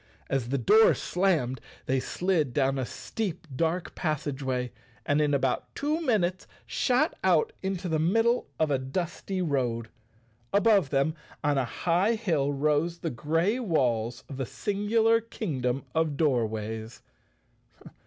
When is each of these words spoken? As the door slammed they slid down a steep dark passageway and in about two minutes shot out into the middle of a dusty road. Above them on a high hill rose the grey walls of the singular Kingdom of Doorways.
As 0.31 0.49
the 0.49 0.57
door 0.57 0.95
slammed 0.95 1.61
they 1.85 1.99
slid 1.99 2.55
down 2.55 2.79
a 2.79 2.87
steep 2.87 3.45
dark 3.55 3.93
passageway 3.93 4.71
and 5.05 5.21
in 5.21 5.31
about 5.31 5.75
two 5.75 6.01
minutes 6.01 6.47
shot 6.65 7.13
out 7.23 7.53
into 7.61 7.87
the 7.87 7.99
middle 7.99 8.47
of 8.59 8.71
a 8.71 8.79
dusty 8.79 9.43
road. 9.43 9.89
Above 10.51 10.89
them 10.89 11.13
on 11.43 11.59
a 11.59 11.65
high 11.85 12.15
hill 12.15 12.51
rose 12.51 12.97
the 12.97 13.11
grey 13.11 13.59
walls 13.59 14.23
of 14.27 14.37
the 14.37 14.45
singular 14.47 15.21
Kingdom 15.21 15.85
of 15.93 16.17
Doorways. 16.17 17.03